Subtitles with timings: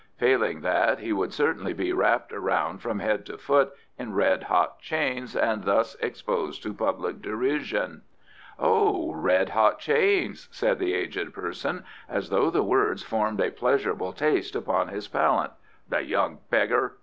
[0.17, 4.79] Failing that, he would certainly be wrapped round from head to foot in red hot
[4.79, 8.01] chains, and thus exposed to public derision."
[8.57, 14.11] "Ah, red hot chains!" said the aged person, as though the words formed a pleasurable
[14.11, 15.51] taste upon his palate.
[15.87, 16.93] "The young beggar!